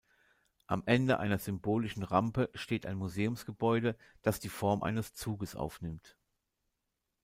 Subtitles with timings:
[0.65, 6.17] Am Ende einer symbolischen Rampe steht ein Museumsgebäude, das die Form eines Zuges aufnimmt.